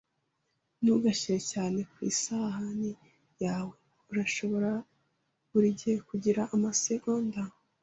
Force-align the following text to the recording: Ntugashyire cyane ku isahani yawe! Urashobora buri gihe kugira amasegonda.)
Ntugashyire 0.81 1.39
cyane 1.51 1.79
ku 1.91 1.97
isahani 2.11 2.91
yawe! 3.43 3.73
Urashobora 4.11 4.71
buri 5.51 5.69
gihe 5.79 5.97
kugira 6.09 6.41
amasegonda.) 6.55 7.41